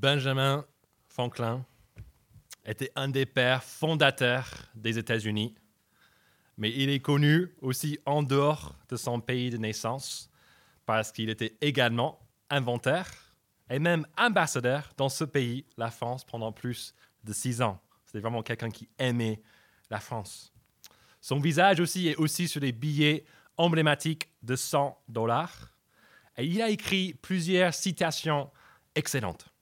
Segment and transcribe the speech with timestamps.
[0.00, 0.64] Benjamin
[1.08, 1.66] Franklin
[2.64, 5.56] était un des pères fondateurs des États-Unis,
[6.56, 10.30] mais il est connu aussi en dehors de son pays de naissance
[10.86, 13.06] parce qu'il était également inventeur
[13.70, 16.94] et même ambassadeur dans ce pays, la France, pendant plus
[17.24, 17.80] de six ans.
[18.04, 19.42] C'était vraiment quelqu'un qui aimait
[19.90, 20.52] la France.
[21.20, 23.24] Son visage aussi est aussi sur les billets
[23.56, 25.72] emblématiques de 100 dollars.
[26.36, 28.48] Et il a écrit plusieurs citations
[28.94, 29.52] excellentes.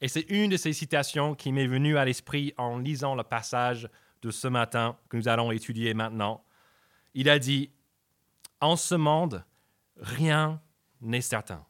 [0.00, 3.88] Et c'est une de ces citations qui m'est venue à l'esprit en lisant le passage
[4.22, 6.44] de ce matin que nous allons étudier maintenant.
[7.14, 7.70] Il a dit,
[8.60, 9.44] En ce monde,
[9.96, 10.60] rien
[11.00, 11.64] n'est certain,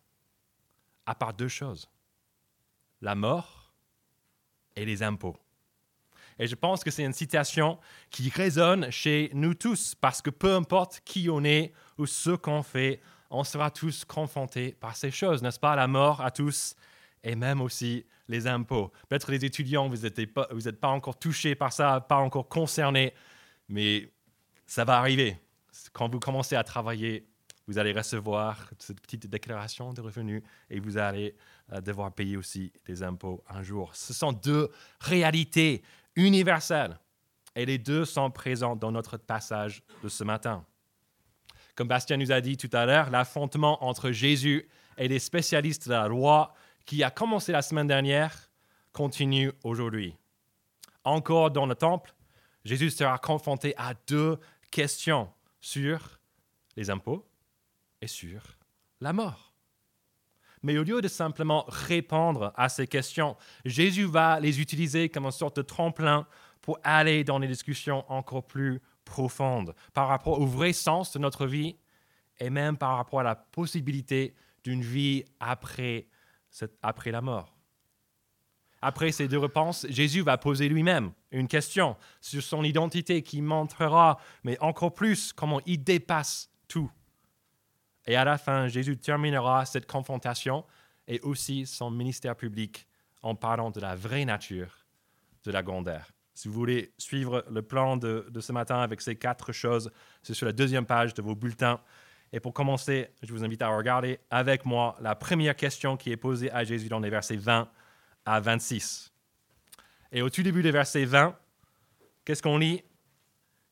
[1.07, 1.91] à part deux choses,
[3.01, 3.73] la mort
[4.77, 5.37] et les impôts.
[6.39, 7.79] Et je pense que c'est une citation
[8.11, 12.63] qui résonne chez nous tous, parce que peu importe qui on est ou ce qu'on
[12.63, 13.01] fait,
[13.31, 15.75] on sera tous confrontés par ces choses, n'est-ce pas?
[15.77, 16.77] La mort à tous,
[17.23, 18.93] et même aussi les impôts.
[19.09, 20.49] Peut-être les étudiants, vous n'êtes pas,
[20.81, 23.15] pas encore touchés par ça, pas encore concernés,
[23.69, 24.11] mais
[24.67, 25.39] ça va arriver.
[25.93, 27.27] Quand vous commencez à travailler,
[27.67, 31.37] vous allez recevoir cette petite déclaration de revenus et vous allez
[31.73, 33.95] euh, devoir payer aussi des impôts un jour.
[33.95, 35.83] Ce sont deux réalités
[36.17, 36.99] universelles
[37.55, 40.65] et les deux sont présents dans notre passage de ce matin.
[41.75, 45.93] Comme Bastien nous a dit tout à l'heure, l'affrontement entre Jésus et les spécialistes de
[45.93, 46.55] la loi
[46.89, 48.51] qui a commencé la semaine dernière
[48.93, 50.17] continue aujourd'hui.
[51.05, 52.15] Encore dans le temple,
[52.65, 54.39] Jésus sera confronté à deux
[54.71, 55.31] questions
[55.61, 56.19] sur
[56.77, 57.29] les impôts
[58.01, 58.41] et sur
[59.03, 59.53] la mort.
[60.63, 63.37] Mais au lieu de simplement répondre à ces questions,
[63.67, 66.27] Jésus va les utiliser comme une sorte de tremplin
[66.63, 71.47] pour aller dans des discussions encore plus profondes par rapport au vrai sens de notre
[71.47, 71.77] vie
[72.39, 76.09] et même par rapport à la possibilité d'une vie après
[76.83, 77.59] après la mort.
[78.81, 84.19] Après ces deux réponses, Jésus va poser lui-même une question sur son identité qui montrera,
[84.45, 86.91] mais encore plus, comment il dépasse tout.
[88.07, 90.65] Et à la fin, Jésus terminera cette confrontation
[91.09, 92.87] et aussi son ministère public
[93.23, 94.87] en parlant de la vraie nature
[95.45, 96.07] de la grandeur.
[96.35, 99.91] Si vous voulez suivre le plan de ce matin avec ces quatre choses,
[100.23, 101.81] c'est sur la deuxième page de vos bulletins.
[102.33, 106.17] Et pour commencer, je vous invite à regarder avec moi la première question qui est
[106.17, 107.69] posée à Jésus dans les versets 20
[108.25, 109.13] à 26.
[110.13, 111.37] Et au tout début des versets 20,
[112.25, 112.83] qu'est-ce qu'on lit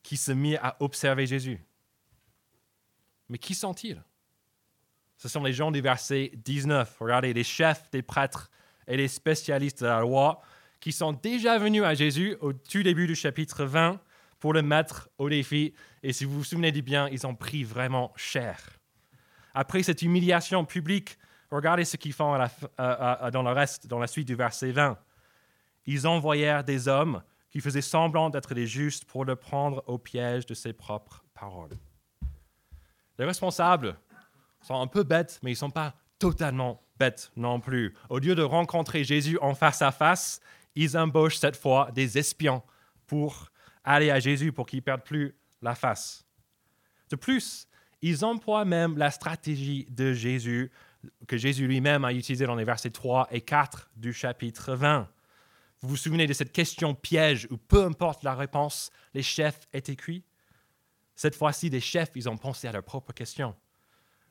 [0.02, 1.62] Qui se mit à observer Jésus?
[3.28, 4.02] Mais qui sont-ils?
[5.18, 6.96] Ce sont les gens du verset 19.
[7.00, 8.50] Regardez, les chefs des prêtres
[8.86, 10.40] et les spécialistes de la loi
[10.80, 14.00] qui sont déjà venus à Jésus au tout début du chapitre 20
[14.38, 15.74] pour le mettre au défi.
[16.02, 18.58] Et si vous vous souvenez du bien, ils ont pris vraiment cher.
[19.54, 21.18] Après cette humiliation publique,
[21.50, 22.36] regardez ce qu'ils font
[22.76, 24.98] dans le reste, dans la suite du verset 20.
[25.86, 30.44] Ils envoyèrent des hommes qui faisaient semblant d'être des justes pour le prendre au piège
[30.46, 31.78] de ses propres paroles.
[33.18, 33.96] Les responsables
[34.60, 37.94] sont un peu bêtes, mais ils ne sont pas totalement bêtes non plus.
[38.10, 40.40] Au lieu de rencontrer Jésus en face à face,
[40.74, 42.62] ils embauchent cette fois des espions
[43.06, 43.50] pour
[43.86, 46.26] aller à Jésus pour qu'il ne perde plus la face.
[47.08, 47.68] De plus,
[48.02, 50.70] ils emploient même la stratégie de Jésus
[51.28, 55.08] que Jésus lui-même a utilisée dans les versets 3 et 4 du chapitre 20.
[55.80, 59.96] Vous vous souvenez de cette question piège où peu importe la réponse, les chefs étaient
[59.96, 60.24] cuits?
[61.14, 63.54] Cette fois-ci, les chefs, ils ont pensé à leur propre question.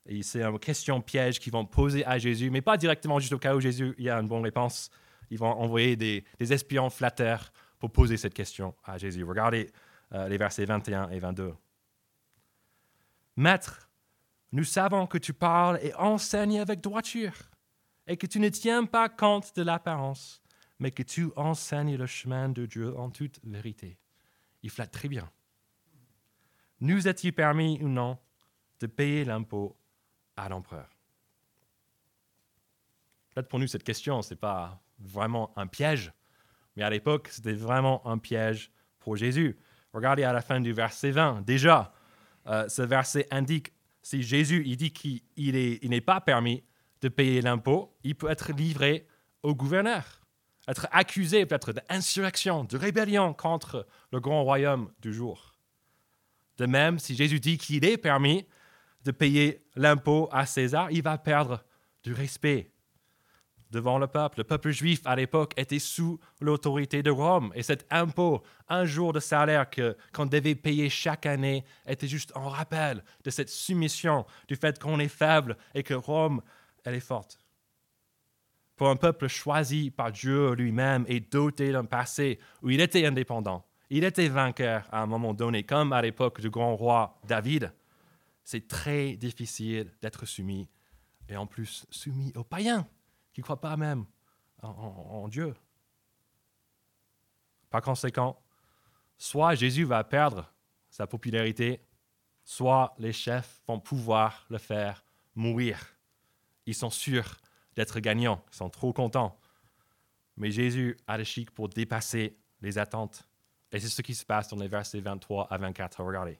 [0.05, 3.39] Et c'est une question piège qu'ils vont poser à Jésus, mais pas directement juste au
[3.39, 4.91] cas où Jésus y a une bonne réponse.
[5.31, 9.23] Ils vont envoyer des espions flatteurs pour poser cette question à Jésus.
[9.23, 9.71] Regardez
[10.13, 11.53] euh, les versets 21 et 22.
[13.37, 13.89] Maître,
[14.51, 17.35] nous savons que tu parles et enseignes avec droiture,
[18.07, 20.41] et que tu ne tiens pas compte de l'apparence,
[20.79, 23.97] mais que tu enseignes le chemin de Dieu en toute vérité.
[24.63, 25.29] Il flatte très bien.
[26.79, 28.17] Nous est-il permis ou non
[28.79, 29.75] de payer l'impôt
[30.35, 30.89] à l'empereur?
[33.33, 36.13] Peut-être pour nous, cette question, ce n'est pas vraiment un piège,
[36.75, 39.57] mais à l'époque, c'était vraiment un piège pour Jésus.
[39.93, 41.41] Regardez à la fin du verset 20.
[41.45, 41.93] Déjà,
[42.47, 45.21] euh, ce verset indique, si Jésus il dit qu'il
[45.89, 46.63] n'est pas permis
[47.01, 49.07] de payer l'impôt, il peut être livré
[49.41, 50.21] au gouverneur,
[50.67, 55.53] être accusé peut-être d'insurrection, de rébellion contre le grand royaume du jour.
[56.57, 58.47] De même, si Jésus dit qu'il est permis
[59.03, 61.63] de payer l'impôt à César, il va perdre
[62.03, 62.71] du respect
[63.71, 64.39] devant le peuple.
[64.39, 69.13] Le peuple juif à l'époque était sous l'autorité de Rome et cet impôt, un jour
[69.13, 69.65] de salaire
[70.13, 74.99] qu'on devait payer chaque année, était juste un rappel de cette soumission, du fait qu'on
[74.99, 76.41] est faible et que Rome,
[76.83, 77.39] elle est forte.
[78.75, 83.65] pour un peuple choisi par Dieu lui-même et doté d'un passé où il était indépendant.
[83.89, 87.71] Il était vainqueur à un moment donné, comme à l'époque du grand roi David.
[88.43, 90.67] C'est très difficile d'être soumis,
[91.29, 92.87] et en plus soumis aux païens
[93.35, 94.05] qui ne croient pas même
[94.61, 95.53] en, en Dieu.
[97.69, 98.41] Par conséquent,
[99.17, 100.49] soit Jésus va perdre
[100.89, 101.85] sa popularité,
[102.45, 105.03] soit les chefs vont pouvoir le faire
[105.35, 105.97] mourir.
[106.65, 107.35] Ils sont sûrs
[107.75, 109.37] d'être gagnants, ils sont trop contents.
[110.37, 113.27] Mais Jésus a le chic pour dépasser les attentes.
[113.73, 116.01] Et c'est ce qui se passe dans les versets 23 à 24.
[116.01, 116.39] Regardez.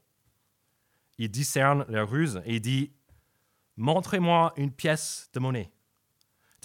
[1.17, 2.93] Il discerne leur ruse et dit
[3.75, 5.74] Montrez-moi une pièce de monnaie.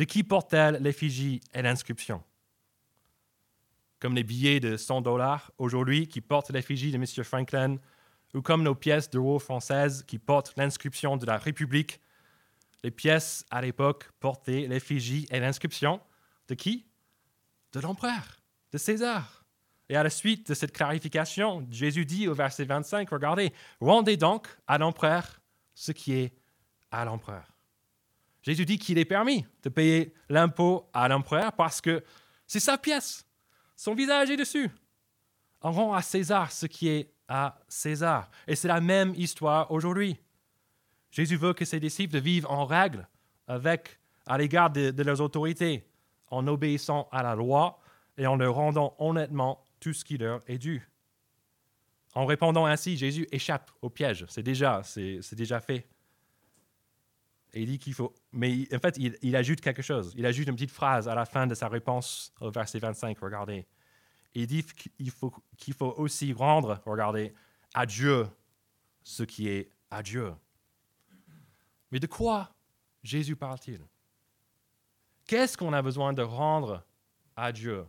[0.01, 2.23] De qui porte-t-elle l'effigie et l'inscription?
[3.99, 7.05] Comme les billets de 100 dollars aujourd'hui qui portent l'effigie de M.
[7.23, 7.77] Franklin,
[8.33, 12.01] ou comme nos pièces d'euros françaises qui portent l'inscription de la République
[12.83, 16.01] les pièces à l'époque portaient l'effigie et l'inscription
[16.49, 16.87] de qui?
[17.75, 18.41] De l'empereur,
[18.73, 19.45] de César.
[19.91, 23.53] Et à la suite de cette clarification, Jésus dit au verset 25, regardez,
[23.83, 25.43] rendez donc à l'empereur
[25.75, 26.33] ce qui est
[26.91, 27.60] à l'empereur.
[28.43, 32.03] Jésus dit qu'il est permis de payer l'impôt à l'empereur parce que
[32.47, 33.27] c'est sa pièce,
[33.77, 34.71] son visage est dessus.
[35.63, 38.31] On rend à César ce qui est à César.
[38.47, 40.17] Et c'est la même histoire aujourd'hui.
[41.11, 43.09] Jésus veut que ses disciples vivent en règle
[43.47, 45.87] avec, à l'égard de, leurs autorités,
[46.29, 47.81] en obéissant à la loi
[48.17, 50.89] et en leur rendant honnêtement tout ce qui leur est dû.
[52.15, 54.25] En répondant ainsi, Jésus échappe au piège.
[54.29, 55.87] C'est déjà, c'est, déjà fait.
[57.53, 58.15] Et il dit qu'il faut.
[58.33, 60.13] Mais en fait, il, ajoute quelque chose.
[60.17, 63.19] Il ajoute une petite phrase à la fin de sa réponse au verset 25.
[63.19, 63.67] Regardez.
[64.35, 67.35] Il dit qu'il faut, qu'il faut aussi rendre, regardez,
[67.75, 68.29] à Dieu
[69.03, 70.33] ce qui est à Dieu.
[71.91, 72.55] Mais de quoi
[73.03, 73.81] Jésus parle-t-il?
[75.27, 76.85] Qu'est-ce qu'on a besoin de rendre
[77.37, 77.85] à Dieu?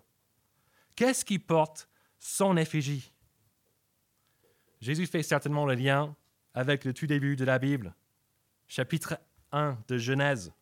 [0.95, 1.87] Qu'est-ce qui porte
[2.19, 3.11] son effigie?
[4.79, 6.15] Jésus fait certainement le lien
[6.53, 7.95] avec le tout début de la Bible,
[8.67, 9.19] chapitre
[9.51, 10.53] 1 de Genèse,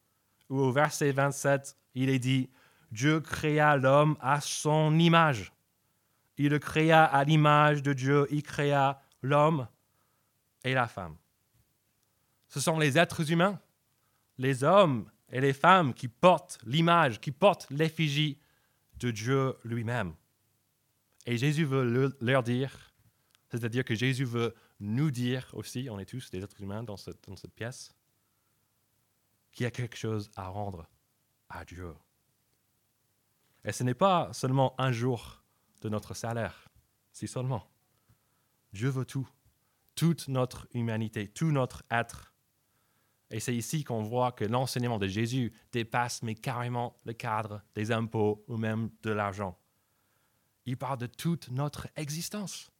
[0.50, 2.50] où au verset 27, il est dit,
[2.92, 5.52] Dieu créa l'homme à son image.
[6.38, 9.68] Il le créa à l'image de Dieu, il créa l'homme
[10.64, 11.16] et la femme.
[12.48, 13.60] Ce sont les êtres humains,
[14.38, 18.40] les hommes et les femmes qui portent l'image, qui portent l'effigie
[19.00, 20.14] de Dieu lui-même.
[21.26, 22.94] Et Jésus veut leur dire,
[23.50, 27.28] c'est-à-dire que Jésus veut nous dire aussi, on est tous des êtres humains dans cette,
[27.28, 27.94] dans cette pièce,
[29.60, 30.88] qu'il y a quelque chose à rendre
[31.50, 31.94] à Dieu.
[33.66, 35.44] Et ce n'est pas seulement un jour
[35.82, 36.70] de notre salaire,
[37.12, 37.70] si seulement.
[38.72, 39.28] Dieu veut tout,
[39.96, 42.34] toute notre humanité, tout notre être
[43.32, 47.92] et c'est ici qu'on voit que l'enseignement de Jésus dépasse mais carrément le cadre des
[47.92, 49.60] impôts ou même de l'argent.
[50.66, 52.72] Il parle de toute notre existence.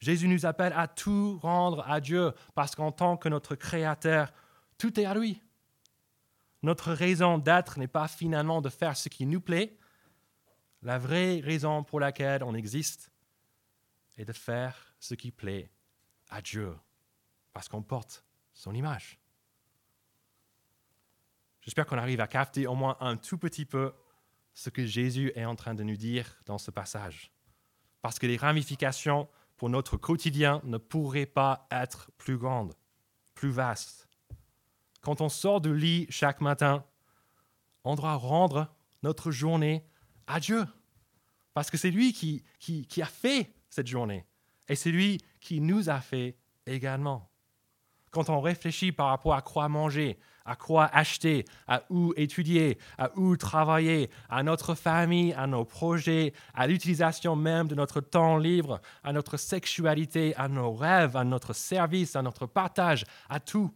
[0.00, 4.32] Jésus nous appelle à tout rendre à Dieu parce qu'en tant que notre Créateur,
[4.78, 5.40] tout est à lui.
[6.62, 9.78] Notre raison d'être n'est pas finalement de faire ce qui nous plaît.
[10.82, 13.10] La vraie raison pour laquelle on existe
[14.16, 15.70] est de faire ce qui plaît
[16.30, 16.74] à Dieu
[17.52, 19.18] parce qu'on porte son image.
[21.60, 23.92] J'espère qu'on arrive à capter au moins un tout petit peu
[24.54, 27.32] ce que Jésus est en train de nous dire dans ce passage.
[28.02, 32.74] Parce que les ramifications pour notre quotidien ne pourraient pas être plus grandes,
[33.34, 34.05] plus vastes.
[35.06, 36.84] Quand on sort du lit chaque matin,
[37.84, 39.84] on doit rendre notre journée
[40.26, 40.66] à Dieu.
[41.54, 44.26] Parce que c'est lui qui, qui, qui a fait cette journée.
[44.68, 46.36] Et c'est lui qui nous a fait
[46.66, 47.30] également.
[48.10, 53.16] Quand on réfléchit par rapport à quoi manger, à quoi acheter, à où étudier, à
[53.16, 58.80] où travailler, à notre famille, à nos projets, à l'utilisation même de notre temps libre,
[59.04, 63.70] à notre sexualité, à nos rêves, à notre service, à notre partage, à tout.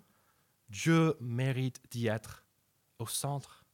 [0.71, 2.45] Dieu mérite d'y être
[2.99, 3.65] au centre.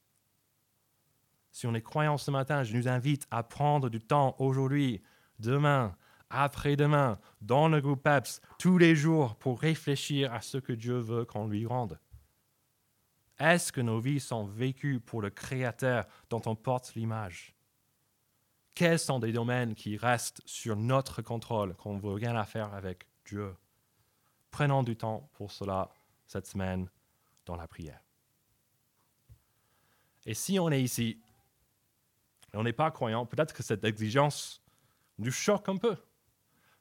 [1.53, 5.03] Si on est croyant ce matin, je nous invite à prendre du temps aujourd'hui,
[5.39, 5.97] demain,
[6.31, 11.25] après-demain, dans le groupe PEPS, tous les jours, pour réfléchir à ce que Dieu veut
[11.25, 11.99] qu'on lui rende.
[13.39, 17.55] Est-ce que nos vies sont vécues pour le Créateur dont on porte l'image?
[18.75, 22.73] Quels sont des domaines qui restent sur notre contrôle, qu'on ne veut rien à faire
[22.75, 23.55] avec Dieu?
[24.51, 25.91] Prenons du temps pour cela
[26.27, 26.89] cette semaine
[27.45, 28.01] dans la prière.
[30.25, 31.21] Et si on est ici,
[32.53, 34.63] et on n'est pas croyant, peut-être que cette exigence
[35.19, 35.97] nous choque un peu.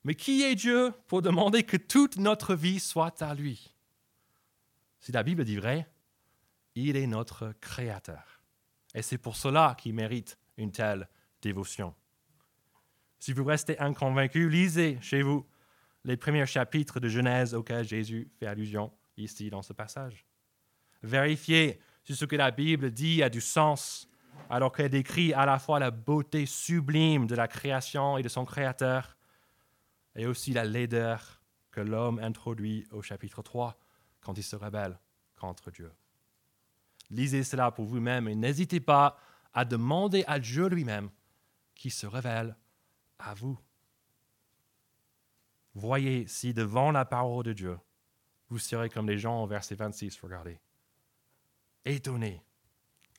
[0.03, 3.73] Mais qui est Dieu pour demander que toute notre vie soit à lui?
[4.99, 5.87] Si la Bible dit vrai,
[6.75, 8.41] il est notre créateur.
[8.93, 11.07] Et c'est pour cela qu'il mérite une telle
[11.41, 11.93] dévotion.
[13.19, 15.45] Si vous restez inconvaincu, lisez chez vous
[16.03, 20.25] les premiers chapitres de Genèse auxquels Jésus fait allusion ici dans ce passage.
[21.03, 24.07] Vérifiez si ce que la Bible dit a du sens,
[24.49, 28.45] alors qu'elle décrit à la fois la beauté sublime de la création et de son
[28.45, 29.17] Créateur,
[30.15, 31.41] et aussi la laideur
[31.71, 33.77] que l'homme introduit au chapitre 3
[34.21, 34.97] quand il se rebelle
[35.35, 35.91] contre Dieu.
[37.09, 39.17] Lisez cela pour vous-même et n'hésitez pas
[39.53, 41.09] à demander à Dieu lui-même
[41.75, 42.55] qui se révèle
[43.19, 43.59] à vous.
[45.73, 47.77] Voyez si devant la parole de Dieu,
[48.49, 50.59] vous serez comme les gens au verset 26, regardez.
[51.83, 52.43] Étonnés,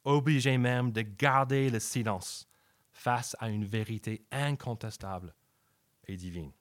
[0.04, 2.48] obligés même de garder le silence
[2.92, 5.34] face à une vérité incontestable
[6.06, 6.52] et divine.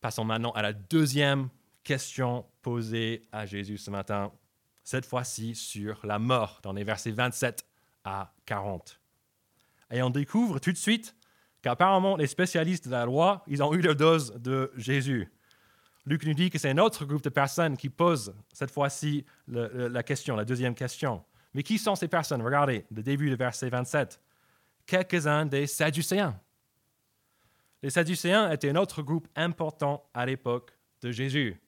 [0.00, 1.50] Passons maintenant à la deuxième
[1.84, 4.32] question posée à Jésus ce matin,
[4.82, 7.66] cette fois-ci sur la mort, dans les versets 27
[8.04, 9.00] à 40.
[9.90, 11.14] Et on découvre tout de suite
[11.62, 15.30] qu'apparemment les spécialistes de la loi, ils ont eu leur dose de Jésus.
[16.06, 20.02] Luc nous dit que c'est un autre groupe de personnes qui posent cette fois-ci la
[20.02, 21.22] question, la deuxième question.
[21.54, 22.42] Mais qui sont ces personnes?
[22.42, 24.20] Regardez, le début du verset 27.
[24.86, 26.38] Quelques-uns des Sadducéens.
[27.82, 31.60] Les Sadducéens étaient un autre groupe important à l'époque de Jésus.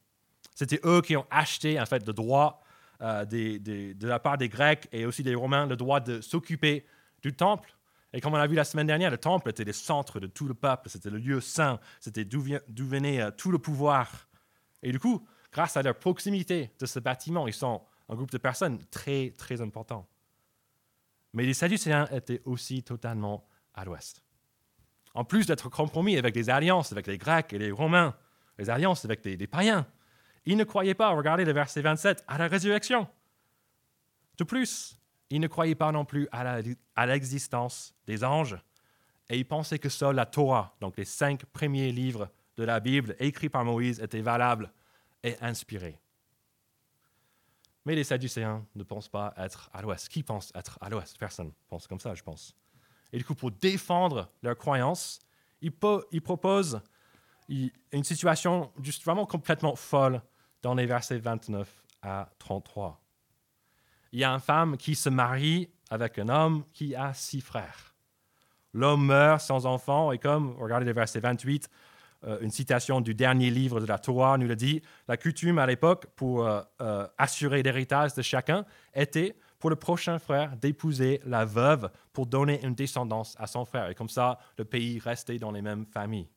[0.54, 2.62] C'était eux qui ont acheté en fait le droit
[3.00, 6.86] euh, de la part des Grecs et aussi des Romains, le droit de s'occuper
[7.22, 7.74] du temple.
[8.12, 10.46] Et comme on a vu la semaine dernière, le temple était le centre de tout
[10.46, 12.42] le peuple, c'était le lieu saint, c'était d'où
[12.86, 14.28] venait euh, tout le pouvoir.
[14.82, 18.38] Et du coup, grâce à leur proximité de ce bâtiment, ils sont un groupe de
[18.38, 20.06] personnes très, très important.
[21.32, 24.22] Mais les Sadducéens étaient aussi totalement à l'ouest
[25.14, 28.16] en plus d'être compromis avec des alliances avec les Grecs et les Romains,
[28.58, 29.86] les alliances avec des, païens,
[30.44, 33.08] ils ne croyaient pas, regardez le verset 27, à la résurrection.
[34.38, 34.98] De plus,
[35.34, 38.58] ils ne croyaient pas non plus à l'existence des anges,
[39.30, 43.16] et ils pensaient que seule la Torah, donc les cinq premiers livres de la Bible
[43.18, 44.70] écrits par Moïse, étaient valables
[45.22, 45.98] et inspirés.
[47.86, 50.08] Mais les Sadducéens ne pensent pas être à l'ouest.
[50.08, 51.16] Qui pense être à l'ouest?
[51.18, 52.54] Personne pense comme ça, je pense.
[53.12, 55.18] Et du coup, pour défendre leur croyance,
[55.62, 56.80] ils, proposent
[57.48, 60.20] une situation juste vraiment complètement folle
[60.60, 63.01] dans les versets 29 à 33.
[64.12, 67.94] Il y a une femme qui se marie avec un homme qui a six frères.
[68.74, 71.68] L'homme meurt sans enfant et comme, regardez le verset 28,
[72.24, 75.66] euh, une citation du dernier livre de la Torah nous le dit, la coutume à
[75.66, 78.64] l'époque pour euh, euh, assurer l'héritage de chacun
[78.94, 83.90] était pour le prochain frère d'épouser la veuve pour donner une descendance à son frère.
[83.90, 86.28] Et comme ça, le pays restait dans les mêmes familles.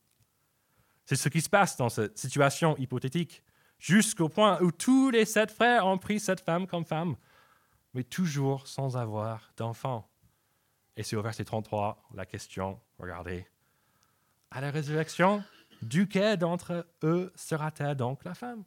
[1.05, 3.43] C'est ce qui se passe dans cette situation hypothétique,
[3.77, 7.15] jusqu'au point où tous les sept frères ont pris cette femme comme femme,
[7.95, 10.07] mais toujours sans avoir d'enfant.
[10.97, 13.47] Et c'est au verset 33, la question, regardez,
[14.51, 15.43] à la résurrection,
[15.81, 18.63] duquel d'entre eux sera-t-elle donc la femme?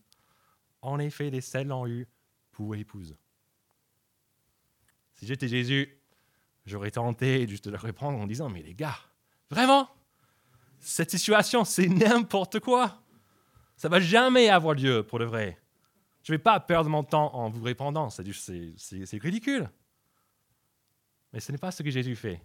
[0.81, 2.09] En effet, les sept l'ont eu
[2.53, 3.17] pour épouse.
[5.15, 6.01] Si j'étais Jésus,
[6.65, 8.99] j'aurais tenté juste de leur répondre en disant, mais les gars,
[9.51, 9.91] vraiment,
[10.81, 13.03] cette situation, c'est n'importe quoi.
[13.77, 15.59] Ça va jamais avoir lieu pour le vrai.
[16.29, 19.71] Je ne vais pas perdre mon temps en vous répondant, c'est ridicule.
[21.33, 22.43] Mais ce n'est pas ce que Jésus fait.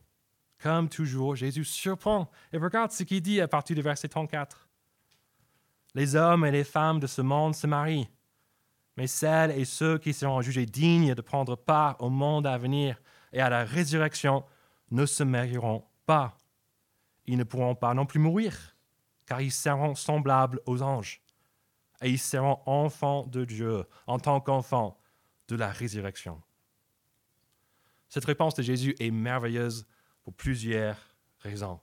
[0.61, 2.31] Comme toujours, Jésus surprend.
[2.53, 4.69] Et regarde ce qu'il dit à partir du verset 34.
[5.95, 8.07] Les hommes et les femmes de ce monde se marient
[8.97, 13.01] mais celles et ceux qui seront jugés dignes de prendre part au monde à venir
[13.31, 14.43] et à la résurrection
[14.91, 16.37] ne se marieront pas.
[17.25, 18.75] Ils ne pourront pas non plus mourir,
[19.25, 21.23] car ils seront semblables aux anges,
[22.03, 25.00] et ils seront enfants de Dieu en tant qu'enfants
[25.48, 26.41] de la résurrection.
[28.10, 29.88] Cette réponse de Jésus est merveilleuse
[30.24, 30.98] pour plusieurs
[31.39, 31.79] raisons.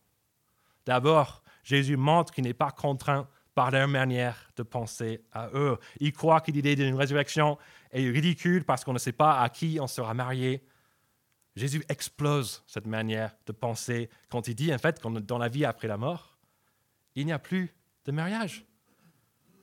[0.87, 5.79] D'abord, Jésus montre qu'il n'est pas contraint par leur manière de penser à eux.
[5.99, 7.59] Ils croient que l'idée d'une résurrection
[7.91, 10.65] est ridicule parce qu'on ne sait pas à qui on sera marié.
[11.57, 15.65] Jésus explose cette manière de penser quand il dit en fait que dans la vie
[15.65, 16.39] après la mort,
[17.17, 17.75] il n'y a plus
[18.05, 18.65] de mariage.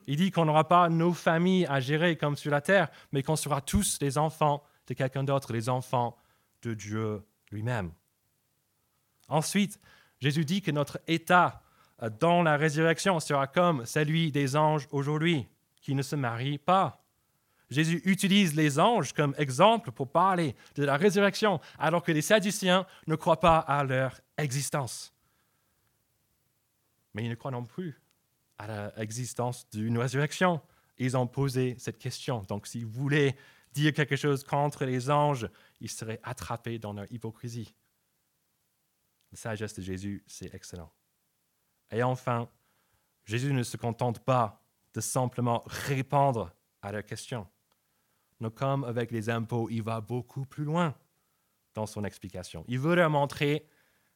[0.08, 3.36] Il dit qu'on n'aura pas nos familles à gérer comme sur la terre, mais qu'on
[3.36, 6.16] sera tous les enfants de quelqu'un d'autre, les enfants
[6.62, 7.22] de Dieu
[7.52, 7.92] lui-même.
[9.28, 9.80] Ensuite,
[10.22, 11.62] Jésus dit que notre état
[12.02, 15.46] euh, dans la résurrection sera comme celui des anges aujourd'hui,
[15.82, 17.04] qui ne se marient pas.
[17.70, 22.86] Jésus utilise les anges comme exemple pour parler de la résurrection, alors que les Sadduciens
[23.08, 25.14] ne croient pas à leur existence.
[27.14, 28.00] Mais ils ne croient non plus
[28.58, 30.62] à l'existence d'une résurrection.
[30.98, 32.44] Ils ont posé cette question.
[32.44, 33.36] Donc, si vous voulez
[33.74, 35.48] dire quelque chose contre les anges,
[35.80, 37.74] ils seraient attrapés dans leur hypocrisie.
[39.32, 40.92] La sagesse de Jésus, c'est excellent.
[41.92, 42.50] Et enfin,
[43.26, 47.48] Jésus ne se contente pas de simplement répondre à leurs questions.
[48.40, 50.96] Mais comme avec les impôts, il va beaucoup plus loin
[51.74, 52.66] dans son explication.
[52.68, 53.68] Il veut leur montrer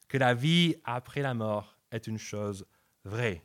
[0.08, 2.66] que la vie après la mort est une chose
[3.04, 3.42] vraie.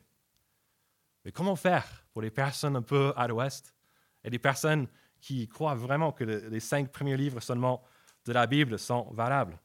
[1.28, 3.74] Mais comment faire pour les personnes un peu à l'ouest
[4.24, 4.88] et les personnes
[5.20, 7.82] qui croient vraiment que les cinq premiers livres seulement
[8.24, 9.60] de la Bible sont valables?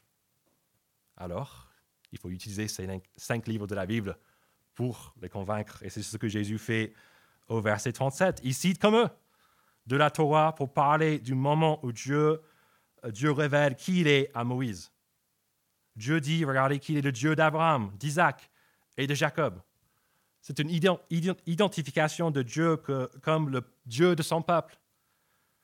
[1.16, 1.70] Alors,
[2.12, 4.18] il faut utiliser ces cinq livres de la Bible
[4.76, 5.82] pour les convaincre.
[5.84, 6.94] Et c'est ce que Jésus fait
[7.48, 8.42] au verset 37.
[8.44, 9.10] Il cite comme eux
[9.88, 12.42] de la Torah pour parler du moment où Dieu,
[13.06, 14.92] euh, Dieu révèle qui il est à Moïse.
[15.96, 18.52] Dieu dit, regardez qu'il est le Dieu d'Abraham, d'Isaac
[18.98, 19.62] et de Jacob.
[20.44, 22.76] C'est une identification de Dieu
[23.22, 24.78] comme le Dieu de son peuple.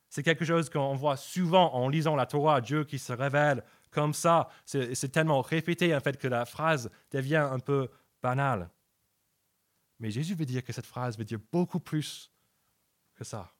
[0.08, 4.14] C'est quelque chose qu'on voit souvent en lisant la Torah, Dieu qui se révèle comme
[4.14, 4.48] ça.
[4.64, 7.90] C'est tellement répété en fait que la phrase devient un peu
[8.22, 8.70] banale.
[9.98, 12.32] Mais Jésus veut dire que cette phrase veut dire beaucoup plus
[13.14, 13.52] que ça.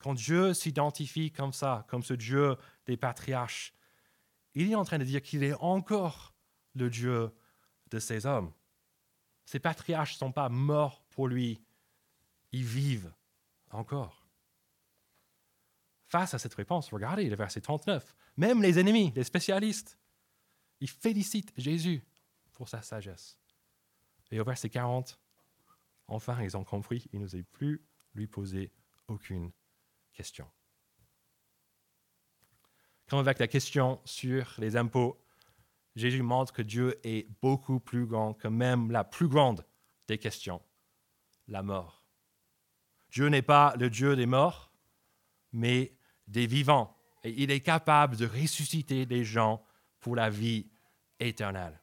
[0.00, 2.56] Quand Dieu s'identifie comme ça, comme ce Dieu
[2.86, 3.72] des patriarches,
[4.54, 6.34] il est en train de dire qu'il est encore
[6.74, 7.30] le Dieu
[7.92, 8.52] de ces hommes.
[9.48, 11.58] Ces patriarches ne sont pas morts pour lui,
[12.52, 13.10] ils vivent
[13.70, 14.28] encore.
[16.04, 18.14] Face à cette réponse, regardez le verset 39.
[18.36, 19.98] Même les ennemis, les spécialistes,
[20.80, 22.04] ils félicitent Jésus
[22.52, 23.40] pour sa sagesse.
[24.30, 25.18] Et au verset 40,
[26.08, 28.70] enfin, ils ont compris, il n'osait plus lui poser
[29.06, 29.50] aucune
[30.12, 30.46] question.
[33.08, 35.18] Comme avec la question sur les impôts,
[35.98, 39.64] Jésus montre que Dieu est beaucoup plus grand que même la plus grande
[40.06, 40.62] des questions,
[41.48, 42.04] la mort.
[43.10, 44.72] Dieu n'est pas le Dieu des morts,
[45.52, 46.96] mais des vivants.
[47.24, 49.62] Et il est capable de ressusciter des gens
[50.00, 50.70] pour la vie
[51.18, 51.80] éternelle.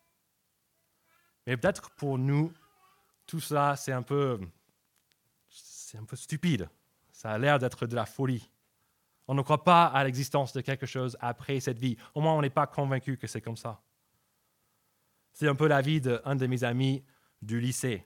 [1.46, 2.54] Mais peut-être pour nous,
[3.28, 4.40] tout ça, c'est un peu,
[5.50, 6.70] c'est un peu stupide.
[7.12, 8.50] Ça a l'air d'être de la folie.
[9.28, 11.98] On ne croit pas à l'existence de quelque chose après cette vie.
[12.14, 13.82] Au moins, on n'est pas convaincu que c'est comme ça.
[15.36, 17.04] C'est un peu la vie d'un de mes amis
[17.42, 18.06] du lycée.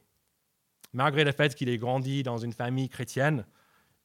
[0.93, 3.45] Malgré le fait qu'il ait grandi dans une famille chrétienne,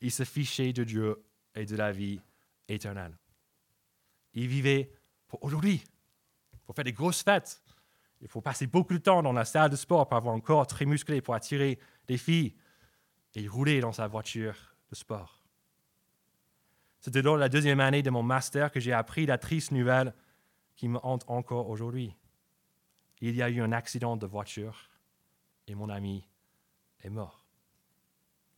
[0.02, 2.20] il se fichait de Dieu et de la vie
[2.68, 3.16] éternelle.
[4.34, 4.92] Il vivait
[5.26, 5.82] pour aujourd'hui,
[6.66, 7.62] pour faire des grosses fêtes.
[8.20, 10.66] Il faut passer beaucoup de temps dans la salle de sport pour avoir un corps
[10.66, 12.54] très musclé pour attirer des filles
[13.34, 15.40] et rouler dans sa voiture de sport.
[17.00, 20.12] C'était dans la deuxième année de mon master que j'ai appris la triste nouvelle
[20.76, 22.14] qui me hante encore aujourd'hui.
[23.26, 24.90] Il y a eu un accident de voiture
[25.66, 26.28] et mon ami
[27.00, 27.46] est mort.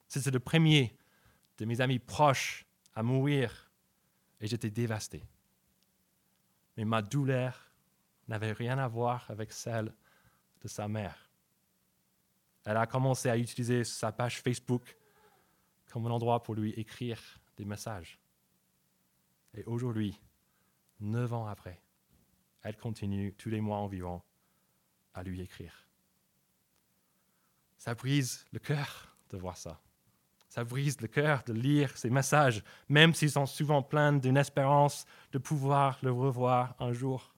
[0.08, 0.98] C'était le premier
[1.58, 3.70] de mes amis proches à mourir
[4.40, 5.22] et j'étais dévasté.
[6.76, 7.70] Mais ma douleur
[8.26, 9.94] n'avait rien à voir avec celle
[10.60, 11.30] de sa mère.
[12.64, 14.96] Elle a commencé à utiliser sa page Facebook
[15.92, 17.20] comme un endroit pour lui écrire
[17.56, 18.18] des messages.
[19.54, 20.20] Et aujourd'hui,
[20.98, 21.80] neuf ans après,
[22.62, 24.20] elle continue tous les mois environ
[25.16, 25.86] à lui écrire.
[27.76, 29.80] Ça brise le cœur de voir ça.
[30.48, 35.04] Ça brise le cœur de lire ces messages, même s'ils sont souvent pleins d'une espérance
[35.32, 37.34] de pouvoir le revoir un jour.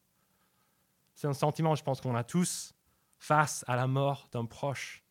[1.14, 2.74] C'est un sentiment, je pense qu'on a tous,
[3.18, 5.02] face à la mort d'un proche.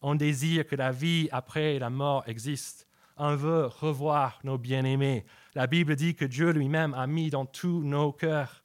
[0.00, 2.88] On désire que la vie après la mort existe.
[3.16, 5.24] On veut revoir nos bien-aimés.
[5.54, 8.64] La Bible dit que Dieu lui-même a mis dans tous nos cœurs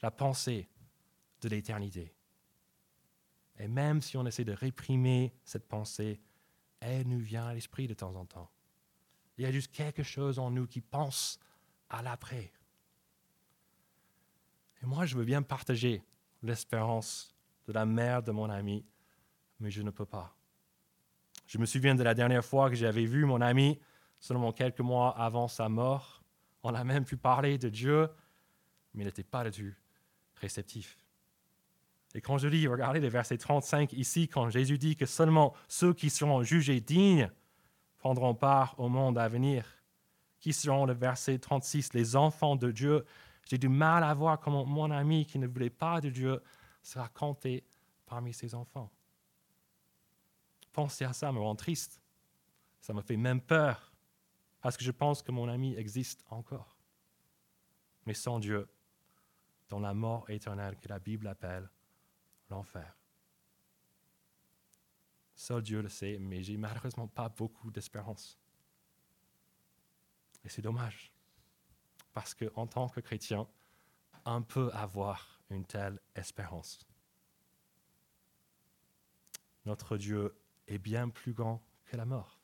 [0.00, 0.68] la pensée
[1.42, 2.14] de l'éternité.
[3.62, 6.20] Et même si on essaie de réprimer cette pensée,
[6.80, 8.50] elle nous vient à l'esprit de temps en temps.
[9.38, 11.38] Il y a juste quelque chose en nous qui pense
[11.88, 12.52] à l'après.
[14.82, 16.02] Et moi, je veux bien partager
[16.42, 17.36] l'espérance
[17.68, 18.84] de la mère de mon ami,
[19.60, 20.36] mais je ne peux pas.
[21.46, 23.78] Je me souviens de la dernière fois que j'avais vu mon ami,
[24.18, 26.24] seulement quelques mois avant sa mort.
[26.64, 28.08] On a même pu parler de Dieu,
[28.92, 29.76] mais il n'était pas du tout
[30.34, 31.01] réceptif.
[32.14, 35.94] Et quand je lis, regardez le verset 35 ici, quand Jésus dit que seulement ceux
[35.94, 37.30] qui seront jugés dignes
[37.98, 39.64] prendront part au monde à venir,
[40.40, 43.04] qui seront le verset 36, les enfants de Dieu.
[43.48, 46.42] J'ai du mal à voir comment mon ami qui ne voulait pas de Dieu
[46.82, 47.64] sera compté
[48.06, 48.90] parmi ses enfants.
[50.72, 52.02] Penser à ça me rend triste.
[52.80, 53.92] Ça me fait même peur,
[54.60, 56.76] parce que je pense que mon ami existe encore.
[58.04, 58.68] Mais sans Dieu,
[59.68, 61.70] dans la mort éternelle que la Bible appelle
[62.52, 62.96] l'enfer.
[65.34, 68.38] Seul Dieu le sait, mais j'ai malheureusement pas beaucoup d'espérance.
[70.44, 71.12] Et c'est dommage.
[72.12, 73.48] Parce qu'en tant que chrétien,
[74.24, 76.86] on peut avoir une telle espérance.
[79.64, 80.36] Notre Dieu
[80.66, 82.40] est bien plus grand que la mort.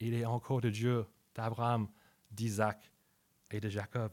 [0.00, 1.88] Il est encore le Dieu d'Abraham,
[2.30, 2.90] d'Isaac
[3.50, 4.12] et de Jacob.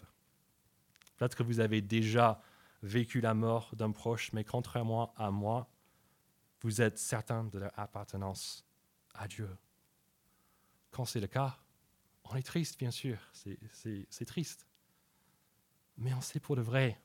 [1.17, 2.41] Peut-être que vous avez déjà
[2.83, 5.67] vécu la mort d'un proche, mais contrairement à moi,
[6.61, 8.65] vous êtes certain de leur appartenance
[9.15, 9.49] à Dieu.
[10.91, 11.57] Quand c'est le cas,
[12.25, 14.67] on est triste, bien sûr, c'est triste.
[15.97, 17.01] Mais on sait pour de vrai,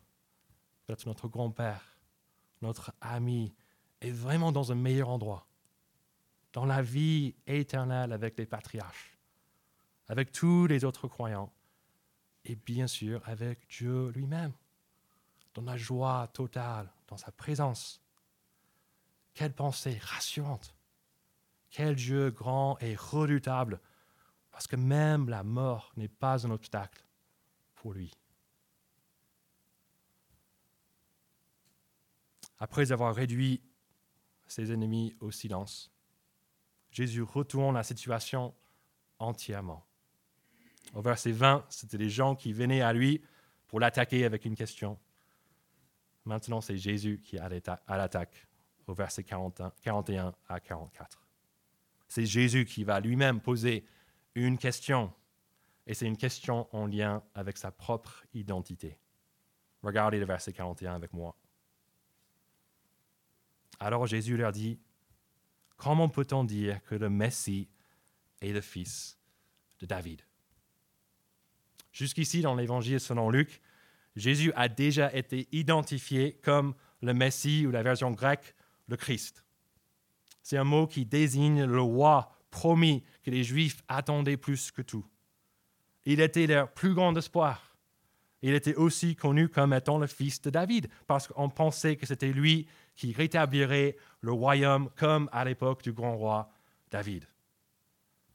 [0.87, 1.97] peut-être notre grand-père,
[2.61, 3.55] notre ami,
[4.01, 5.47] est vraiment dans un meilleur endroit,
[6.53, 9.19] dans la vie éternelle avec les patriarches,
[10.09, 11.53] avec tous les autres croyants,
[12.45, 14.53] et bien sûr avec Dieu lui-même,
[15.61, 18.01] dans la joie totale, dans sa présence.
[19.35, 20.75] Quelle pensée rassurante.
[21.71, 23.81] Quel Dieu grand et redoutable,
[24.51, 27.05] parce que même la mort n'est pas un obstacle
[27.75, 28.13] pour lui.
[32.59, 33.61] Après avoir réduit
[34.47, 35.93] ses ennemis au silence,
[36.91, 38.55] Jésus retourne la situation
[39.19, 39.87] entièrement.
[40.95, 43.23] Au verset 20, c'était les gens qui venaient à lui
[43.67, 44.99] pour l'attaquer avec une question.
[46.29, 48.47] Maintenant, c'est Jésus qui est à l'attaque
[48.87, 51.27] au verset 41 à 44.
[52.07, 53.87] C'est Jésus qui va lui-même poser
[54.35, 55.11] une question,
[55.87, 58.99] et c'est une question en lien avec sa propre identité.
[59.83, 61.35] Regardez le verset 41 avec moi.
[63.81, 64.79] Alors Jésus leur dit,
[65.79, 67.71] Comment peut-on dire que le Messie
[68.43, 69.19] est le fils
[69.79, 70.21] de David?
[71.91, 73.63] Jusqu'ici, dans l'Évangile selon Luc,
[74.19, 78.55] Jésus a déjà été identifié comme le Messie ou la version grecque,
[78.89, 79.45] le Christ.
[80.43, 85.07] C'est un mot qui désigne le roi promis que les Juifs attendaient plus que tout.
[86.05, 87.77] Il était leur plus grand espoir.
[88.41, 92.33] Il était aussi connu comme étant le fils de David, parce qu'on pensait que c'était
[92.33, 96.51] lui qui rétablirait le royaume comme à l'époque du grand roi
[96.91, 97.27] David.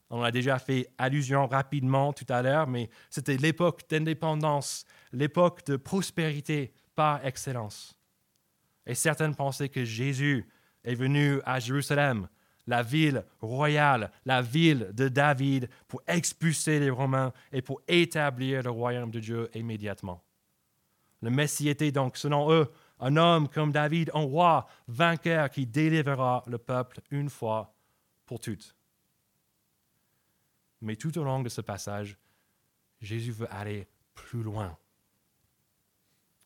[0.09, 5.75] On a déjà fait allusion rapidement tout à l'heure, mais c'était l'époque d'indépendance, l'époque de
[5.75, 7.97] prospérité par excellence.
[8.85, 10.47] Et certaines pensaient que Jésus
[10.83, 12.27] est venu à Jérusalem,
[12.67, 18.69] la ville royale, la ville de David, pour expulser les Romains et pour établir le
[18.69, 20.23] royaume de Dieu immédiatement.
[21.21, 26.43] Le Messie était donc, selon eux, un homme comme David, un roi vainqueur qui délivrera
[26.47, 27.73] le peuple une fois
[28.25, 28.75] pour toutes.
[30.83, 32.17] Mais tout au long de ce passage,
[32.99, 34.77] Jésus veut aller plus loin.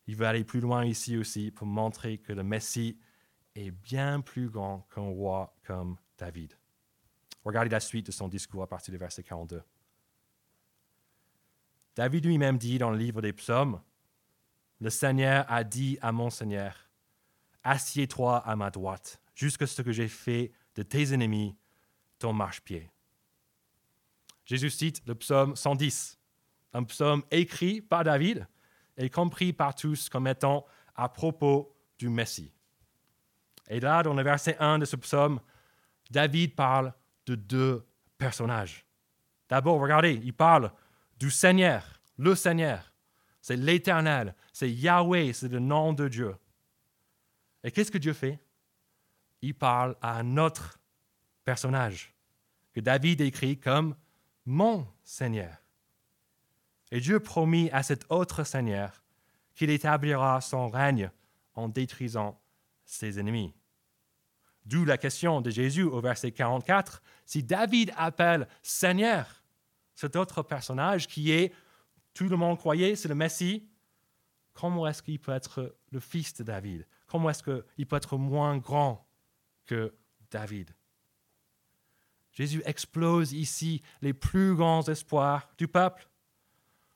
[0.05, 2.99] Il veut aller plus loin ici aussi pour montrer que le Messie
[3.55, 6.53] est bien plus grand qu'un roi comme David.
[7.43, 9.63] Regardez la suite de son discours à partir du verset 42.
[11.95, 13.81] David lui-même dit dans le livre des psaumes,
[14.79, 16.87] Le Seigneur a dit à mon Seigneur,
[17.63, 21.57] Assieds-toi à ma droite, jusqu'à ce que j'ai fait de tes ennemis
[22.19, 22.91] ton marchepied.
[24.47, 26.17] Jésus cite le psaume 110,
[26.73, 28.47] un psaume écrit par David
[28.95, 32.53] et compris par tous comme étant à propos du Messie.
[33.67, 35.41] Et là, dans le verset 1 de ce psaume,
[36.09, 36.93] David parle
[37.25, 37.85] de deux
[38.17, 38.85] personnages.
[39.49, 40.71] D'abord, regardez, il parle
[41.19, 42.93] du Seigneur, le Seigneur.
[43.41, 46.33] C'est l'Éternel, c'est Yahweh, c'est le nom de Dieu.
[47.65, 48.39] Et qu'est-ce que Dieu fait?
[49.41, 50.79] Il parle à un autre
[51.43, 52.15] personnage
[52.73, 53.93] que David écrit comme
[54.47, 55.61] mon Seigneur.
[56.91, 59.03] Et Dieu promit à cet autre Seigneur
[59.53, 61.11] qu'il établira son règne
[61.53, 62.41] en détruisant
[62.85, 63.53] ses ennemis.
[64.65, 69.43] D'où la question de Jésus au verset 44, si David appelle Seigneur
[69.95, 71.53] cet autre personnage qui est,
[72.13, 73.67] tout le monde croyait, c'est le Messie,
[74.53, 76.87] comment est-ce qu'il peut être le fils de David?
[77.05, 79.05] Comment est-ce qu'il peut être moins grand
[79.65, 79.93] que
[80.31, 80.76] David?
[82.37, 86.07] Jésus explose ici les plus grands espoirs du peuple.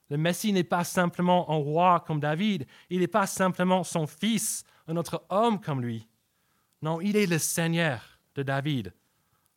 [0.08, 4.62] Le Messie n'est pas simplement un roi comme David, il n'est pas simplement son fils,
[4.86, 6.08] un autre homme comme lui.
[6.80, 8.94] Non, il est le Seigneur de David.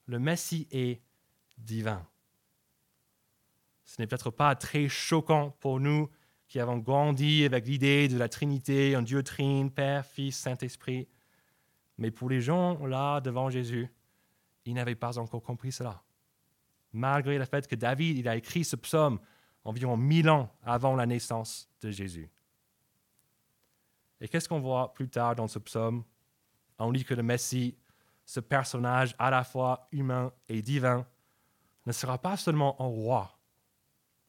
[0.07, 1.03] Le Messie est
[1.55, 2.03] divin.
[3.83, 6.09] Ce n'est peut-être pas très choquant pour nous
[6.47, 11.07] qui avons grandi avec l'idée de la Trinité, un Dieu trine, Père, Fils, Saint-Esprit.
[11.99, 13.87] Mais pour les gens là devant Jésus,
[14.65, 16.03] il n'avait pas encore compris cela.
[16.91, 19.19] Malgré le fait que David a écrit ce psaume
[19.63, 22.29] environ mille ans avant la naissance de Jésus.
[24.21, 26.03] Et qu'est-ce qu'on voit plus tard dans ce psaume?
[26.79, 27.77] On lit que le Messie,
[28.25, 31.05] ce personnage à la fois humain et divin,
[31.85, 33.37] ne sera pas seulement un roi,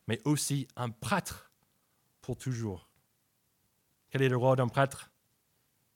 [0.06, 1.50] mais aussi un prêtre
[2.20, 2.90] pour toujours.
[4.10, 5.10] Quel est le rôle d'un prêtre?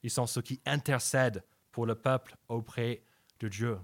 [0.03, 3.03] Ils sont ceux qui intercèdent pour le peuple auprès
[3.41, 3.79] de Dieu.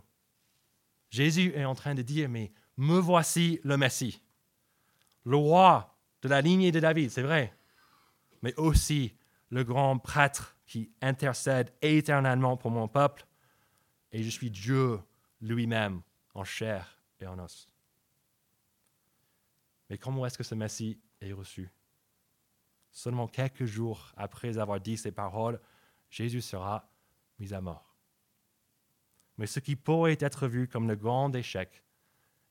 [1.16, 4.22] Jésus est en train de dire, mais me voici le Messie,
[5.24, 7.56] le roi de la lignée de David, c'est vrai,
[8.42, 9.16] mais aussi
[9.48, 13.26] le grand prêtre qui intercède éternellement pour mon peuple,
[14.12, 15.00] et je suis Dieu
[15.40, 16.02] lui-même
[16.34, 17.66] en chair et en os.
[19.88, 21.70] Mais comment est-ce que ce Messie est reçu?
[22.92, 25.58] Seulement quelques jours après avoir dit ces paroles,
[26.10, 26.90] Jésus sera
[27.38, 27.85] mis à mort.
[29.38, 31.82] Mais ce qui pourrait être vu comme le grand échec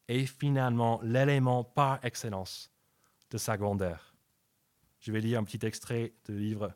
[0.08, 2.72] est finalement l'élément par excellence
[3.32, 4.16] de sa grandeur.
[5.00, 6.74] Je vais lire un petit extrait du livre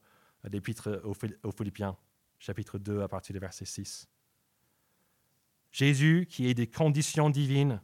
[0.47, 1.97] d'Épître aux Philippiens,
[2.39, 4.07] chapitre 2, à partir du verset 6.
[5.71, 7.81] Jésus, qui est des conditions divines,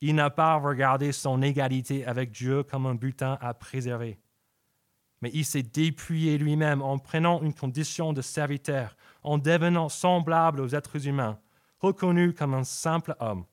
[0.00, 4.18] il n'a pas regardé son égalité avec Dieu comme un butin à préserver,
[5.20, 10.74] mais il s'est dépouillé lui-même en prenant une condition de serviteur, en devenant semblable aux
[10.74, 11.38] êtres humains,
[11.78, 13.44] reconnu comme un simple homme.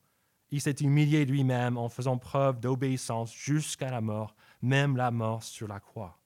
[0.50, 5.68] Il s'est humilié lui-même en faisant preuve d'obéissance jusqu'à la mort, même la mort sur
[5.68, 6.18] la croix.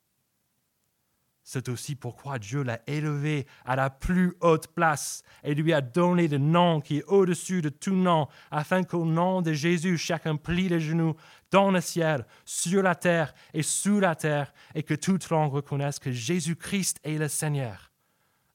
[1.45, 6.29] C'est aussi pourquoi Dieu l'a élevé à la plus haute place et lui a donné
[6.29, 10.69] le nom qui est au-dessus de tout nom, afin qu'au nom de Jésus, chacun plie
[10.69, 11.17] les genoux
[11.51, 15.99] dans le ciel, sur la terre et sous la terre, et que toute langue reconnaisse
[15.99, 17.91] que Jésus-Christ est le Seigneur,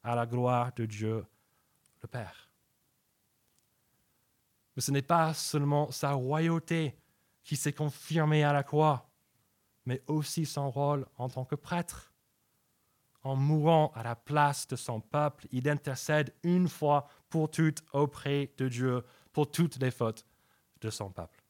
[0.04, 1.26] à la gloire de Dieu
[2.02, 2.50] le Père.
[4.76, 6.96] Mais ce n'est pas seulement sa royauté
[7.44, 9.10] qui s'est confirmée à la croix,
[9.86, 12.14] mais aussi son rôle en tant que prêtre
[13.28, 18.54] en mourant à la place de son peuple, il intercède une fois pour toutes auprès
[18.58, 20.26] de Dieu pour toutes les fautes
[20.80, 21.44] de son peuple.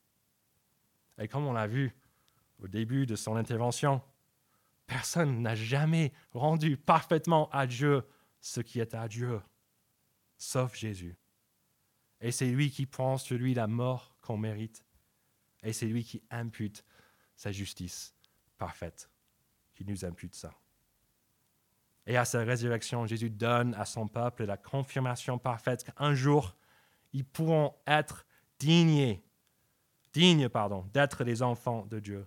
[1.19, 1.95] Et comme on l'a vu
[2.59, 4.01] au début de son intervention,
[4.87, 8.03] personne n'a jamais rendu parfaitement à Dieu
[8.41, 9.39] ce qui est à Dieu,
[10.37, 11.15] sauf Jésus.
[12.21, 14.83] Et c'est lui qui prend sur lui la mort qu'on mérite.
[15.61, 16.83] Et c'est lui qui impute
[17.35, 18.15] sa justice
[18.57, 19.11] parfaite,
[19.75, 20.51] qui nous impute ça.
[22.07, 26.55] Et à sa résurrection, Jésus donne à son peuple la confirmation parfaite qu'un jour,
[27.11, 28.25] ils pourront être
[28.59, 29.19] dignes,
[30.13, 32.25] dignes pardon, d'être les enfants de Dieu,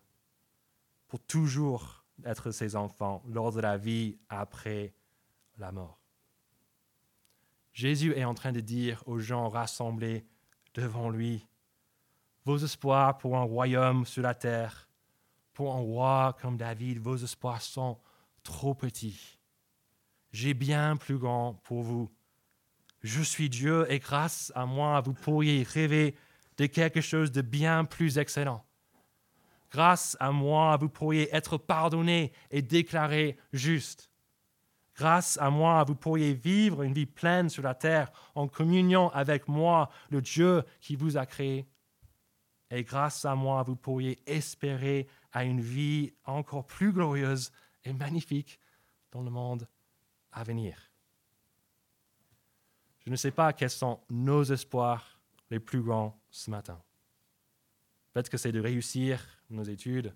[1.09, 4.93] pour toujours être ses enfants lors de la vie après
[5.57, 5.99] la mort.
[7.73, 10.27] Jésus est en train de dire aux gens rassemblés
[10.75, 11.47] devant lui,
[12.45, 14.91] vos espoirs pour un royaume sur la terre,
[15.55, 17.99] pour un roi comme David, vos espoirs sont
[18.43, 19.40] trop petits
[20.33, 22.11] j'ai bien plus grand pour vous.
[23.03, 26.15] Je suis Dieu et grâce à moi, vous pourriez rêver
[26.59, 28.65] de quelque chose de bien plus excellent.
[29.71, 34.11] Grâce à moi, vous pourriez être pardonné et déclaré juste.
[34.97, 39.49] Grâce à moi, vous pourriez vivre une vie pleine sur la terre en communion avec
[39.49, 41.67] moi, le Dieu qui vous a créé.
[42.71, 47.51] Et grâce à moi, vous pourriez espérer à une vie encore plus glorieuse
[47.85, 48.61] et magnifique
[49.13, 49.67] dans le monde
[50.33, 50.91] à venir.
[53.05, 56.81] Je ne sais pas quels sont nos espoirs les plus grands ce matin.
[58.13, 60.15] Peut-être que c'est de réussir nos études,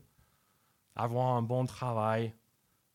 [0.95, 2.35] avoir un bon travail,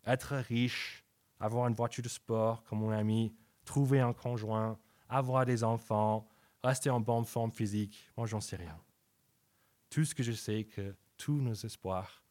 [0.06, 1.04] être riche,
[1.40, 3.34] avoir une voiture de sport comme mon ami,
[3.66, 4.78] trouver un conjoint,
[5.08, 6.28] avoir des enfants,
[6.64, 8.10] rester en bonne forme physique.
[8.18, 8.80] Moi, j'en sais rien.
[9.90, 12.24] Tout ce que je sais, que tous nos espoirs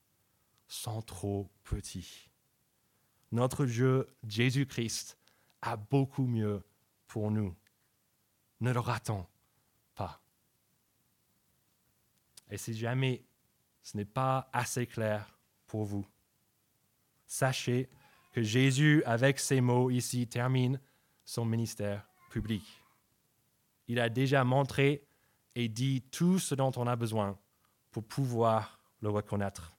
[0.67, 2.28] sont trop petits
[3.33, 5.19] notre Dieu, Jésus-Christ,
[5.63, 6.63] a beaucoup mieux
[7.07, 7.55] pour nous.
[8.61, 9.27] Ne le ratons
[9.95, 10.21] pas.
[12.51, 13.25] Et si jamais
[13.83, 16.07] ce n'est pas assez clair pour vous,
[17.27, 17.89] sachez
[18.33, 20.81] que Jésus, avec ces mots ici, termine
[21.25, 22.65] son ministère public.
[23.87, 25.07] Il a déjà montré
[25.55, 27.39] et dit tout ce dont on a besoin
[27.91, 29.73] pour pouvoir le reconnaître.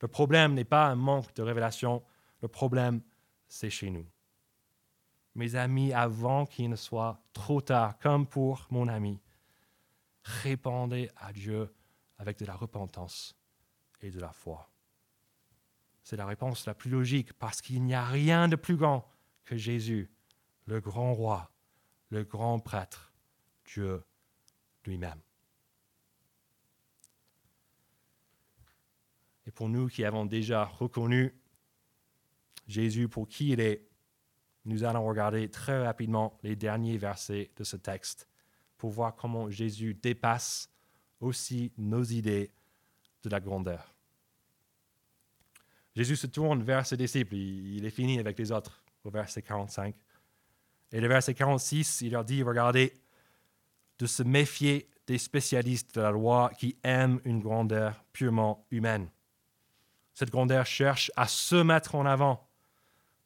[0.00, 2.02] Le problème n'est pas un manque de révélation,
[2.42, 3.02] le problème,
[3.48, 4.06] c'est chez nous.
[5.34, 9.20] Mes amis, avant qu'il ne soit trop tard, comme pour mon ami,
[10.22, 11.72] répondez à Dieu
[12.18, 13.36] avec de la repentance
[14.00, 14.70] et de la foi.
[16.02, 19.08] C'est la réponse la plus logique parce qu'il n'y a rien de plus grand
[19.44, 20.10] que Jésus,
[20.66, 21.52] le grand roi,
[22.10, 23.12] le grand prêtre,
[23.64, 24.02] Dieu
[24.84, 25.20] lui-même.
[29.46, 31.39] Et pour nous qui avons déjà reconnu
[32.70, 33.86] Jésus pour qui il est,
[34.64, 38.28] nous allons regarder très rapidement les derniers versets de ce texte
[38.78, 40.70] pour voir comment Jésus dépasse
[41.20, 42.52] aussi nos idées
[43.22, 43.94] de la grandeur
[45.96, 49.94] Jésus se tourne vers ses disciples, il, est fini avec les autres, au verset 45.
[50.92, 52.94] Et le verset 46, il leur dit, regardez,
[53.98, 59.10] de se méfier des spécialistes de la loi qui aiment une grandeur purement humaine.
[60.14, 62.49] Cette grandeur cherche à se mettre en avant.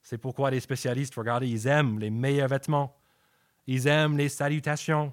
[0.05, 2.95] C'est pourquoi les spécialistes, regardez, ils aiment les meilleurs vêtements,
[3.65, 5.11] ils aiment les salutations,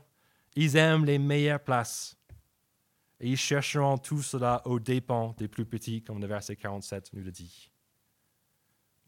[0.54, 2.18] ils aiment les meilleures places.
[3.18, 7.22] Et ils chercheront tout cela aux dépens des plus petits, comme le verset 47 nous
[7.22, 7.70] le dit.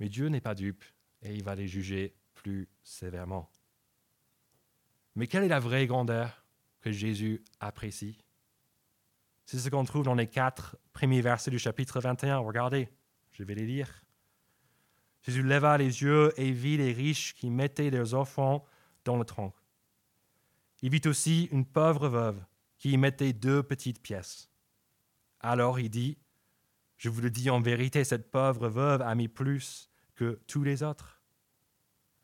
[0.00, 0.82] Mais Dieu n'est pas dupe
[1.20, 3.50] et il va les juger plus sévèrement.
[5.16, 6.46] Mais quelle est la vraie grandeur
[6.80, 8.24] que Jésus apprécie?
[9.44, 12.38] C'est ce qu'on trouve dans les quatre premiers versets du chapitre 21.
[12.38, 12.88] Regardez,
[13.32, 14.03] je vais les lire.
[15.24, 18.64] Jésus leva les yeux et vit les riches qui mettaient leurs enfants
[19.04, 19.52] dans le tronc.
[20.82, 22.44] Il vit aussi une pauvre veuve
[22.76, 24.50] qui y mettait deux petites pièces.
[25.40, 26.18] Alors il dit,
[26.96, 30.82] Je vous le dis en vérité, cette pauvre veuve a mis plus que tous les
[30.82, 31.22] autres.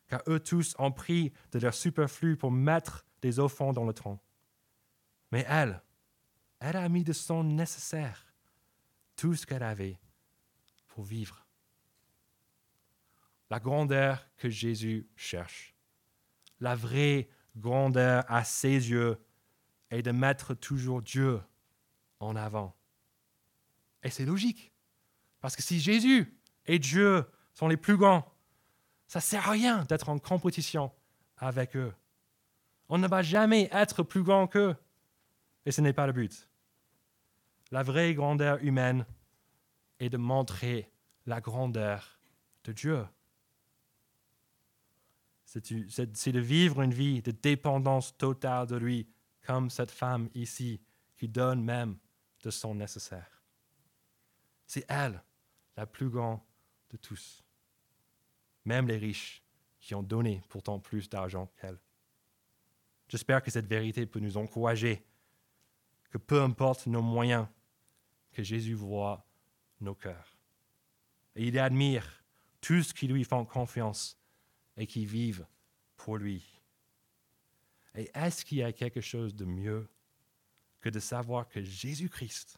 [0.07, 4.19] Car eux tous ont pris de leur superflu pour mettre des offrandes dans le tronc.
[5.31, 5.81] Mais elle,
[6.59, 8.27] elle a mis de son nécessaire,
[9.15, 9.99] tout ce qu'elle avait
[10.87, 11.45] pour vivre.
[13.51, 15.75] La grandeur que Jésus cherche,
[16.61, 19.21] la vraie grandeur à ses yeux
[19.89, 21.41] est de mettre toujours Dieu
[22.21, 22.73] en avant.
[24.03, 24.71] Et c'est logique.
[25.41, 26.33] Parce que si Jésus
[26.65, 28.25] et Dieu sont les plus grands,
[29.05, 30.89] ça ne sert à rien d'être en compétition
[31.35, 31.93] avec eux.
[32.87, 34.77] On ne va jamais être plus grand qu'eux.
[35.65, 36.47] Et ce n'est pas le but.
[37.69, 39.05] La vraie grandeur humaine
[39.99, 40.89] est de montrer
[41.25, 42.17] la grandeur
[42.63, 43.05] de Dieu
[45.51, 49.09] c'est de vivre une vie de dépendance totale de lui,
[49.45, 50.79] comme cette femme ici,
[51.17, 51.97] qui donne même
[52.43, 53.43] de son nécessaire.
[54.65, 55.21] C'est elle,
[55.75, 56.39] la plus grande
[56.89, 57.43] de tous.
[58.63, 59.43] Même les riches
[59.79, 61.79] qui ont donné pourtant plus d'argent qu'elle.
[63.09, 65.05] J'espère que cette vérité peut nous encourager,
[66.11, 67.47] que peu importe nos moyens,
[68.31, 69.27] que Jésus voit
[69.81, 70.37] nos cœurs.
[71.35, 72.23] Et il admire
[72.61, 74.20] tous qui lui font confiance
[74.77, 75.45] et qui vivent
[75.95, 76.61] pour lui.
[77.95, 79.89] Et est-ce qu'il y a quelque chose de mieux
[80.79, 82.57] que de savoir que Jésus-Christ,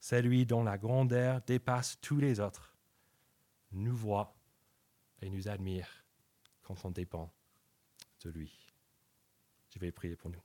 [0.00, 2.76] celui dont la grandeur dépasse tous les autres,
[3.72, 4.34] nous voit
[5.20, 5.88] et nous admire
[6.62, 7.32] quand on dépend
[8.22, 8.72] de lui?
[9.70, 10.42] Je vais prier pour nous.